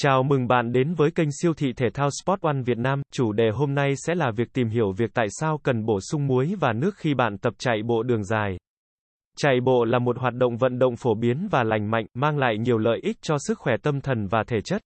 Chào 0.00 0.22
mừng 0.22 0.46
bạn 0.46 0.72
đến 0.72 0.94
với 0.94 1.10
kênh 1.10 1.28
siêu 1.32 1.54
thị 1.54 1.72
thể 1.72 1.86
thao 1.94 2.08
Sport 2.10 2.40
One 2.40 2.62
Việt 2.66 2.78
Nam. 2.78 3.02
Chủ 3.12 3.32
đề 3.32 3.50
hôm 3.50 3.74
nay 3.74 3.94
sẽ 3.96 4.14
là 4.14 4.30
việc 4.36 4.52
tìm 4.52 4.68
hiểu 4.68 4.92
việc 4.92 5.10
tại 5.14 5.26
sao 5.30 5.60
cần 5.62 5.84
bổ 5.84 6.00
sung 6.00 6.26
muối 6.26 6.54
và 6.60 6.72
nước 6.72 6.96
khi 6.96 7.14
bạn 7.14 7.38
tập 7.38 7.54
chạy 7.58 7.82
bộ 7.82 8.02
đường 8.02 8.24
dài. 8.24 8.58
Chạy 9.36 9.60
bộ 9.64 9.84
là 9.84 9.98
một 9.98 10.18
hoạt 10.18 10.34
động 10.34 10.56
vận 10.56 10.78
động 10.78 10.96
phổ 10.96 11.14
biến 11.14 11.48
và 11.50 11.62
lành 11.62 11.90
mạnh, 11.90 12.06
mang 12.14 12.38
lại 12.38 12.58
nhiều 12.58 12.78
lợi 12.78 13.00
ích 13.02 13.16
cho 13.22 13.36
sức 13.38 13.58
khỏe 13.58 13.74
tâm 13.82 14.00
thần 14.00 14.26
và 14.26 14.44
thể 14.46 14.60
chất. 14.60 14.82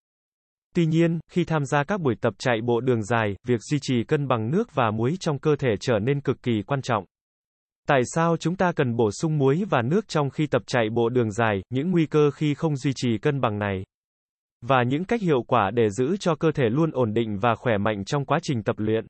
Tuy 0.75 0.87
nhiên, 0.87 1.21
khi 1.31 1.45
tham 1.45 1.65
gia 1.65 1.85
các 1.85 2.01
buổi 2.01 2.15
tập 2.21 2.35
chạy 2.39 2.61
bộ 2.61 2.81
đường 2.81 3.03
dài, 3.03 3.35
việc 3.47 3.61
duy 3.61 3.79
trì 3.83 4.05
cân 4.05 4.29
bằng 4.29 4.51
nước 4.51 4.75
và 4.75 4.91
muối 4.91 5.17
trong 5.21 5.39
cơ 5.39 5.57
thể 5.57 5.71
trở 5.81 5.99
nên 5.99 6.21
cực 6.21 6.43
kỳ 6.43 6.63
quan 6.67 6.83
trọng. 6.83 7.05
Tại 7.89 8.01
sao 8.15 8.37
chúng 8.37 8.57
ta 8.57 8.73
cần 8.73 8.97
bổ 8.97 9.11
sung 9.11 9.39
muối 9.39 9.65
và 9.71 9.83
nước 9.83 10.09
trong 10.09 10.31
khi 10.31 10.47
tập 10.47 10.63
chạy 10.67 10.91
bộ 10.91 11.09
đường 11.09 11.31
dài, 11.31 11.63
những 11.71 11.91
nguy 11.91 12.07
cơ 12.07 12.31
khi 12.31 12.55
không 12.55 12.77
duy 12.77 12.93
trì 12.97 13.19
cân 13.19 13.41
bằng 13.41 13.59
này? 13.59 13.83
Và 14.63 14.83
những 14.83 15.05
cách 15.05 15.21
hiệu 15.21 15.43
quả 15.43 15.71
để 15.71 15.91
giữ 15.91 16.17
cho 16.17 16.35
cơ 16.35 16.53
thể 16.53 16.65
luôn 16.69 16.91
ổn 16.91 17.15
định 17.15 17.39
và 17.39 17.55
khỏe 17.55 17.79
mạnh 17.79 18.05
trong 18.05 18.25
quá 18.25 18.39
trình 18.43 18.63
tập 18.63 18.77
luyện. 18.79 19.07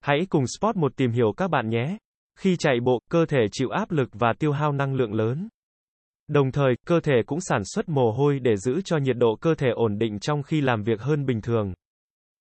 Hãy 0.00 0.26
cùng 0.28 0.44
Sport 0.46 0.76
một 0.76 0.96
tìm 0.96 1.10
hiểu 1.10 1.32
các 1.36 1.48
bạn 1.48 1.68
nhé. 1.68 1.96
Khi 2.38 2.56
chạy 2.56 2.80
bộ, 2.80 3.00
cơ 3.10 3.26
thể 3.26 3.38
chịu 3.52 3.68
áp 3.68 3.90
lực 3.90 4.08
và 4.12 4.32
tiêu 4.38 4.52
hao 4.52 4.72
năng 4.72 4.94
lượng 4.94 5.14
lớn. 5.14 5.48
Đồng 6.28 6.52
thời, 6.52 6.74
cơ 6.86 7.00
thể 7.00 7.14
cũng 7.26 7.40
sản 7.40 7.62
xuất 7.64 7.88
mồ 7.88 8.12
hôi 8.12 8.38
để 8.38 8.56
giữ 8.56 8.80
cho 8.84 8.96
nhiệt 8.96 9.16
độ 9.16 9.36
cơ 9.40 9.54
thể 9.54 9.68
ổn 9.74 9.98
định 9.98 10.18
trong 10.18 10.42
khi 10.42 10.60
làm 10.60 10.82
việc 10.82 11.00
hơn 11.00 11.26
bình 11.26 11.40
thường. 11.40 11.72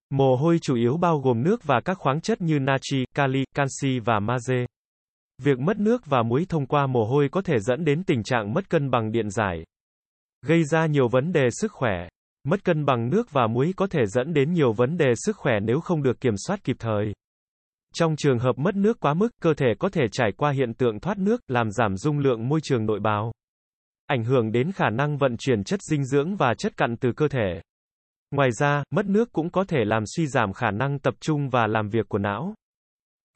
Mồ 0.09 0.35
hôi 0.35 0.59
chủ 0.61 0.75
yếu 0.75 0.97
bao 0.97 1.19
gồm 1.19 1.43
nước 1.43 1.63
và 1.63 1.81
các 1.85 1.97
khoáng 1.97 2.21
chất 2.21 2.41
như 2.41 2.59
natri, 2.59 3.05
kali, 3.15 3.43
canxi 3.55 3.99
và 3.99 4.19
magie. 4.19 4.65
Việc 5.43 5.59
mất 5.59 5.79
nước 5.79 6.01
và 6.05 6.23
muối 6.23 6.45
thông 6.49 6.65
qua 6.65 6.87
mồ 6.87 7.05
hôi 7.05 7.29
có 7.31 7.41
thể 7.41 7.59
dẫn 7.59 7.85
đến 7.85 8.03
tình 8.03 8.23
trạng 8.23 8.53
mất 8.53 8.69
cân 8.69 8.91
bằng 8.91 9.11
điện 9.11 9.29
giải, 9.29 9.63
gây 10.45 10.63
ra 10.63 10.85
nhiều 10.85 11.07
vấn 11.07 11.31
đề 11.31 11.47
sức 11.51 11.71
khỏe. 11.71 12.07
Mất 12.43 12.63
cân 12.63 12.85
bằng 12.85 13.09
nước 13.09 13.31
và 13.31 13.47
muối 13.47 13.73
có 13.75 13.87
thể 13.87 14.05
dẫn 14.05 14.33
đến 14.33 14.53
nhiều 14.53 14.73
vấn 14.73 14.97
đề 14.97 15.13
sức 15.15 15.37
khỏe 15.37 15.59
nếu 15.59 15.79
không 15.79 16.03
được 16.03 16.19
kiểm 16.19 16.33
soát 16.47 16.63
kịp 16.63 16.75
thời. 16.79 17.13
Trong 17.93 18.15
trường 18.15 18.39
hợp 18.39 18.57
mất 18.57 18.75
nước 18.75 18.99
quá 18.99 19.13
mức, 19.13 19.29
cơ 19.41 19.53
thể 19.53 19.67
có 19.79 19.89
thể 19.89 20.01
trải 20.11 20.31
qua 20.37 20.51
hiện 20.51 20.73
tượng 20.73 20.99
thoát 20.99 21.17
nước, 21.17 21.41
làm 21.47 21.71
giảm 21.71 21.97
dung 21.97 22.19
lượng 22.19 22.49
môi 22.49 22.59
trường 22.63 22.85
nội 22.85 22.99
bào. 22.99 23.31
Ảnh 24.07 24.23
hưởng 24.23 24.51
đến 24.51 24.71
khả 24.71 24.89
năng 24.89 25.17
vận 25.17 25.37
chuyển 25.37 25.63
chất 25.63 25.79
dinh 25.81 26.05
dưỡng 26.05 26.35
và 26.35 26.53
chất 26.57 26.77
cặn 26.77 26.97
từ 26.97 27.11
cơ 27.11 27.27
thể. 27.27 27.61
Ngoài 28.31 28.49
ra, 28.51 28.83
mất 28.91 29.05
nước 29.05 29.31
cũng 29.31 29.49
có 29.49 29.63
thể 29.63 29.77
làm 29.85 30.03
suy 30.15 30.27
giảm 30.27 30.53
khả 30.53 30.71
năng 30.71 30.99
tập 30.99 31.13
trung 31.19 31.49
và 31.49 31.67
làm 31.67 31.89
việc 31.89 32.09
của 32.09 32.17
não. 32.17 32.53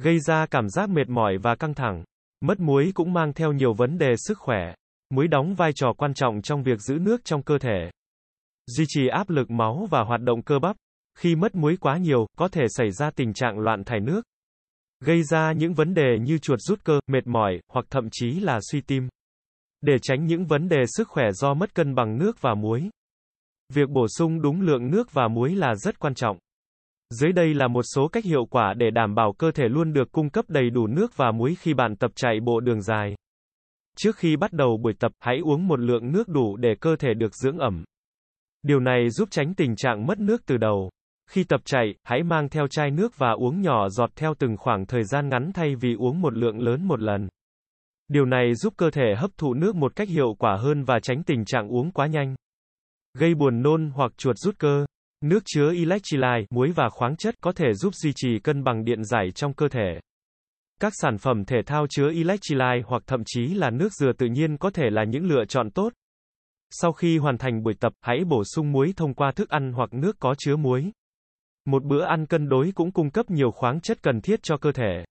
Gây 0.02 0.20
ra 0.20 0.46
cảm 0.46 0.70
giác 0.70 0.90
mệt 0.90 1.10
mỏi 1.10 1.38
và 1.38 1.56
căng 1.56 1.74
thẳng. 1.74 2.04
Mất 2.42 2.60
muối 2.60 2.92
cũng 2.94 3.14
mang 3.14 3.34
theo 3.34 3.52
nhiều 3.52 3.74
vấn 3.74 3.98
đề 3.98 4.14
sức 4.18 4.38
khỏe. 4.38 4.74
Muối 5.10 5.28
đóng 5.28 5.56
vai 5.56 5.72
trò 5.76 5.94
quan 5.98 6.14
trọng 6.14 6.42
trong 6.42 6.64
việc 6.64 6.80
giữ 6.80 6.98
nước 7.02 7.22
trong 7.24 7.44
cơ 7.44 7.58
thể 7.58 7.90
duy 8.68 8.86
trì 8.88 9.08
áp 9.08 9.30
lực 9.30 9.52
máu 9.52 9.88
và 9.90 10.04
hoạt 10.04 10.22
động 10.22 10.42
cơ 10.42 10.60
bắp. 10.60 10.76
Khi 11.20 11.36
mất 11.36 11.56
muối 11.56 11.78
quá 11.78 11.98
nhiều, 11.98 12.28
có 12.38 12.48
thể 12.48 12.62
xảy 12.70 12.92
ra 12.92 13.12
tình 13.12 13.34
trạng 13.34 13.60
loạn 13.60 13.84
thải 13.84 14.00
nước, 14.00 14.22
gây 15.00 15.24
ra 15.24 15.52
những 15.52 15.74
vấn 15.74 15.94
đề 15.94 16.18
như 16.22 16.38
chuột 16.38 16.60
rút 16.60 16.80
cơ, 16.84 17.00
mệt 17.08 17.28
mỏi, 17.28 17.60
hoặc 17.72 17.86
thậm 17.90 18.08
chí 18.12 18.32
là 18.32 18.60
suy 18.72 18.82
tim. 18.82 19.10
Để 19.82 19.94
tránh 20.02 20.26
những 20.26 20.46
vấn 20.46 20.70
đề 20.70 20.84
sức 20.88 21.08
khỏe 21.08 21.32
do 21.32 21.54
mất 21.54 21.76
cân 21.76 21.96
bằng 21.96 22.18
nước 22.18 22.42
và 22.42 22.56
muối, 22.56 22.90
việc 23.74 23.90
bổ 23.90 24.08
sung 24.08 24.42
đúng 24.42 24.62
lượng 24.62 24.92
nước 24.92 25.14
và 25.14 25.28
muối 25.28 25.56
là 25.56 25.76
rất 25.76 26.00
quan 26.00 26.14
trọng. 26.14 26.38
Dưới 27.10 27.32
đây 27.32 27.54
là 27.54 27.68
một 27.68 27.82
số 27.96 28.08
cách 28.08 28.26
hiệu 28.26 28.46
quả 28.46 28.74
để 28.78 28.90
đảm 28.92 29.16
bảo 29.16 29.34
cơ 29.38 29.52
thể 29.52 29.64
luôn 29.68 29.94
được 29.94 30.12
cung 30.12 30.30
cấp 30.30 30.46
đầy 30.48 30.70
đủ 30.70 30.88
nước 30.88 31.18
và 31.18 31.32
muối 31.32 31.56
khi 31.60 31.74
bạn 31.74 31.96
tập 31.96 32.12
chạy 32.16 32.40
bộ 32.40 32.60
đường 32.60 32.82
dài. 32.82 33.16
Trước 33.98 34.16
khi 34.16 34.36
bắt 34.36 34.54
đầu 34.54 34.78
buổi 34.78 34.94
tập, 35.00 35.12
hãy 35.20 35.40
uống 35.44 35.68
một 35.68 35.80
lượng 35.80 36.12
nước 36.12 36.28
đủ 36.28 36.58
để 36.58 36.70
cơ 36.82 36.96
thể 36.96 37.14
được 37.14 37.36
dưỡng 37.36 37.58
ẩm. 37.58 37.84
Điều 38.64 38.80
này 38.80 39.10
giúp 39.10 39.28
tránh 39.32 39.54
tình 39.54 39.76
trạng 39.76 40.06
mất 40.06 40.20
nước 40.20 40.42
từ 40.46 40.58
đầu. 40.58 40.90
Khi 41.30 41.44
tập 41.44 41.62
chạy, 41.66 41.96
hãy 42.04 42.24
mang 42.24 42.50
theo 42.50 42.68
chai 42.68 42.92
nước 42.92 43.18
và 43.18 43.32
uống 43.32 43.62
nhỏ 43.62 43.90
giọt 43.90 44.10
theo 44.16 44.34
từng 44.40 44.58
khoảng 44.58 44.86
thời 44.86 45.04
gian 45.04 45.30
ngắn 45.30 45.52
thay 45.54 45.76
vì 45.76 45.94
uống 45.94 46.22
một 46.22 46.34
lượng 46.34 46.60
lớn 46.60 46.88
một 46.88 47.02
lần. 47.02 47.30
Điều 48.08 48.26
này 48.26 48.56
giúp 48.56 48.74
cơ 48.78 48.90
thể 48.92 49.16
hấp 49.18 49.32
thụ 49.38 49.54
nước 49.54 49.76
một 49.76 49.96
cách 49.96 50.10
hiệu 50.10 50.36
quả 50.40 50.58
hơn 50.58 50.84
và 50.84 51.00
tránh 51.00 51.24
tình 51.24 51.46
trạng 51.46 51.68
uống 51.68 51.92
quá 51.92 52.08
nhanh. 52.08 52.36
Gây 53.18 53.36
buồn 53.36 53.62
nôn 53.62 53.92
hoặc 53.96 54.12
chuột 54.18 54.38
rút 54.38 54.60
cơ. 54.60 54.86
Nước 55.22 55.44
chứa 55.46 55.74
electrolyte, 55.74 56.46
muối 56.50 56.72
và 56.72 56.90
khoáng 56.90 57.16
chất 57.16 57.36
có 57.42 57.52
thể 57.52 57.74
giúp 57.74 57.96
duy 57.96 58.12
trì 58.16 58.40
cân 58.40 58.64
bằng 58.64 58.86
điện 58.86 59.04
giải 59.04 59.32
trong 59.36 59.54
cơ 59.54 59.68
thể. 59.68 60.00
Các 60.82 60.94
sản 60.96 61.18
phẩm 61.18 61.46
thể 61.46 61.58
thao 61.66 61.86
chứa 61.90 62.10
electrolyte 62.14 62.82
hoặc 62.86 63.04
thậm 63.08 63.24
chí 63.26 63.48
là 63.48 63.70
nước 63.70 63.94
dừa 63.94 64.12
tự 64.18 64.28
nhiên 64.28 64.58
có 64.58 64.70
thể 64.70 64.84
là 64.90 65.04
những 65.04 65.26
lựa 65.26 65.46
chọn 65.46 65.70
tốt. 65.72 65.94
Sau 66.72 66.92
khi 66.94 67.18
hoàn 67.18 67.38
thành 67.38 67.64
buổi 67.64 67.74
tập, 67.80 67.94
hãy 68.02 68.24
bổ 68.24 68.44
sung 68.44 68.72
muối 68.72 68.94
thông 68.96 69.14
qua 69.14 69.32
thức 69.32 69.50
ăn 69.50 69.74
hoặc 69.74 69.94
nước 69.94 70.16
có 70.20 70.36
chứa 70.38 70.56
muối. 70.56 70.92
Một 71.66 71.84
bữa 71.84 72.04
ăn 72.06 72.26
cân 72.26 72.50
đối 72.50 72.72
cũng 72.76 72.92
cung 72.92 73.10
cấp 73.10 73.30
nhiều 73.30 73.52
khoáng 73.52 73.82
chất 73.82 74.04
cần 74.04 74.22
thiết 74.22 74.44
cho 74.44 74.58
cơ 74.58 74.72
thể. 74.72 75.06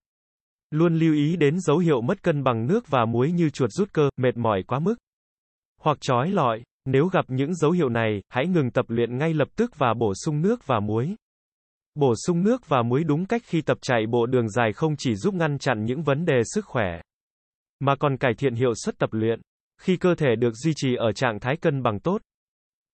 Luôn 0.71 0.95
lưu 0.95 1.15
ý 1.15 1.37
đến 1.37 1.61
dấu 1.61 1.79
hiệu 1.79 2.01
mất 2.01 2.23
cân 2.23 2.45
bằng 2.45 2.67
nước 2.67 2.89
và 2.89 3.05
muối 3.05 3.33
như 3.33 3.51
chuột 3.51 3.71
rút 3.71 3.93
cơ, 3.93 4.11
mệt 4.17 4.37
mỏi 4.37 4.63
quá 4.67 4.79
mức, 4.79 4.95
hoặc 5.81 5.99
trói 6.01 6.31
lọi. 6.31 6.63
Nếu 6.85 7.07
gặp 7.07 7.25
những 7.29 7.55
dấu 7.55 7.71
hiệu 7.71 7.89
này, 7.89 8.23
hãy 8.29 8.47
ngừng 8.47 8.71
tập 8.71 8.85
luyện 8.89 9.19
ngay 9.19 9.35
lập 9.35 9.49
tức 9.57 9.79
và 9.79 9.95
bổ 9.95 10.13
sung 10.15 10.43
nước 10.43 10.67
và 10.67 10.81
muối. 10.81 11.15
Bổ 11.95 12.15
sung 12.27 12.45
nước 12.45 12.69
và 12.69 12.83
muối 12.83 13.05
đúng 13.05 13.27
cách 13.27 13.43
khi 13.45 13.61
tập 13.61 13.79
chạy 13.83 14.07
bộ 14.07 14.27
đường 14.27 14.49
dài 14.49 14.73
không 14.73 14.95
chỉ 14.99 15.15
giúp 15.15 15.35
ngăn 15.35 15.59
chặn 15.59 15.85
những 15.85 16.03
vấn 16.03 16.25
đề 16.25 16.43
sức 16.45 16.65
khỏe, 16.65 17.01
mà 17.81 17.97
còn 17.97 18.17
cải 18.17 18.35
thiện 18.35 18.55
hiệu 18.55 18.73
suất 18.75 18.99
tập 18.99 19.13
luyện. 19.13 19.41
Khi 19.81 19.97
cơ 19.97 20.15
thể 20.15 20.37
được 20.37 20.55
duy 20.55 20.73
trì 20.77 20.95
ở 20.95 21.13
trạng 21.13 21.41
thái 21.41 21.57
cân 21.57 21.83
bằng 21.83 22.01
tốt, 22.01 22.23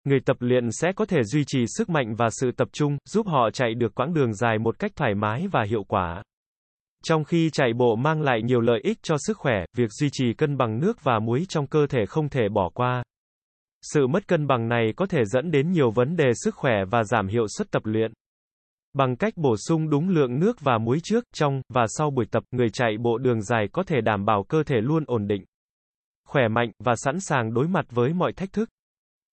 người 0.04 0.20
tập 0.20 0.36
luyện 0.40 0.68
sẽ 0.72 0.92
có 0.96 1.04
thể 1.04 1.22
duy 1.24 1.44
trì 1.46 1.64
sức 1.66 1.88
mạnh 1.90 2.14
và 2.14 2.28
sự 2.30 2.50
tập 2.56 2.68
trung, 2.72 2.98
giúp 3.04 3.26
họ 3.26 3.50
chạy 3.52 3.74
được 3.74 3.94
quãng 3.94 4.14
đường 4.14 4.34
dài 4.34 4.58
một 4.58 4.78
cách 4.78 4.92
thoải 4.96 5.14
mái 5.14 5.46
và 5.52 5.64
hiệu 5.68 5.84
quả. 5.84 6.22
Trong 7.04 7.24
khi 7.24 7.50
chạy 7.50 7.72
bộ 7.72 7.96
mang 7.96 8.22
lại 8.22 8.42
nhiều 8.42 8.60
lợi 8.60 8.80
ích 8.82 8.98
cho 9.02 9.16
sức 9.18 9.36
khỏe, 9.36 9.64
việc 9.76 9.90
duy 9.90 10.08
trì 10.12 10.32
cân 10.34 10.56
bằng 10.56 10.78
nước 10.78 11.04
và 11.04 11.18
muối 11.18 11.46
trong 11.48 11.66
cơ 11.66 11.86
thể 11.86 12.06
không 12.06 12.28
thể 12.28 12.48
bỏ 12.48 12.70
qua. 12.74 13.02
Sự 13.92 14.06
mất 14.06 14.28
cân 14.28 14.46
bằng 14.46 14.68
này 14.68 14.92
có 14.96 15.06
thể 15.06 15.24
dẫn 15.24 15.50
đến 15.50 15.72
nhiều 15.72 15.90
vấn 15.90 16.16
đề 16.16 16.30
sức 16.34 16.54
khỏe 16.54 16.84
và 16.90 17.04
giảm 17.04 17.28
hiệu 17.28 17.46
suất 17.58 17.70
tập 17.70 17.82
luyện. 17.86 18.12
Bằng 18.92 19.16
cách 19.16 19.32
bổ 19.36 19.56
sung 19.56 19.90
đúng 19.90 20.08
lượng 20.08 20.38
nước 20.38 20.60
và 20.60 20.78
muối 20.78 20.98
trước, 21.02 21.24
trong 21.34 21.62
và 21.68 21.86
sau 21.88 22.10
buổi 22.10 22.26
tập, 22.30 22.42
người 22.50 22.70
chạy 22.72 22.98
bộ 22.98 23.18
đường 23.18 23.42
dài 23.42 23.68
có 23.72 23.82
thể 23.82 24.00
đảm 24.00 24.24
bảo 24.24 24.44
cơ 24.48 24.62
thể 24.62 24.76
luôn 24.80 25.04
ổn 25.06 25.26
định 25.26 25.44
khỏe 26.36 26.48
mạnh, 26.48 26.70
và 26.78 26.94
sẵn 26.96 27.20
sàng 27.20 27.54
đối 27.54 27.68
mặt 27.68 27.84
với 27.90 28.12
mọi 28.12 28.32
thách 28.32 28.52
thức. 28.52 28.68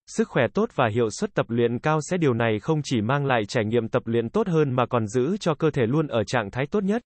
Sức 0.07 0.27
khỏe 0.27 0.43
tốt 0.53 0.69
và 0.75 0.89
hiệu 0.93 1.09
suất 1.09 1.33
tập 1.33 1.45
luyện 1.49 1.79
cao 1.79 1.99
sẽ 2.01 2.17
điều 2.17 2.33
này 2.33 2.59
không 2.59 2.81
chỉ 2.83 3.01
mang 3.01 3.25
lại 3.25 3.45
trải 3.47 3.65
nghiệm 3.65 3.87
tập 3.87 4.03
luyện 4.05 4.29
tốt 4.29 4.47
hơn 4.47 4.75
mà 4.75 4.85
còn 4.85 5.07
giữ 5.07 5.37
cho 5.37 5.55
cơ 5.55 5.71
thể 5.71 5.85
luôn 5.85 6.07
ở 6.07 6.23
trạng 6.23 6.51
thái 6.51 6.65
tốt 6.71 6.83
nhất. 6.83 7.01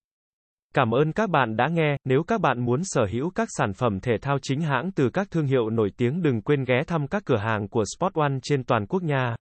Cảm 0.74 0.92
ơn 0.92 1.12
các 1.12 1.30
bạn 1.30 1.56
đã 1.56 1.68
nghe, 1.68 1.98
nếu 2.06 2.24
các 2.24 2.42
bạn 2.42 2.66
muốn 2.66 2.82
sở 2.84 3.06
hữu 3.12 3.30
các 3.30 3.48
sản 3.52 3.74
phẩm 3.74 4.00
thể 4.00 4.18
thao 4.22 4.38
chính 4.42 4.62
hãng 4.62 4.92
từ 4.92 5.10
các 5.10 5.28
thương 5.32 5.46
hiệu 5.46 5.70
nổi 5.70 5.90
tiếng 5.98 6.22
đừng 6.22 6.42
quên 6.42 6.64
ghé 6.64 6.84
thăm 6.88 7.08
các 7.08 7.24
cửa 7.26 7.38
hàng 7.38 7.68
của 7.68 7.84
Sport 7.98 8.14
One 8.14 8.34
trên 8.44 8.64
toàn 8.64 8.86
quốc 8.86 9.04
nha. 9.04 9.36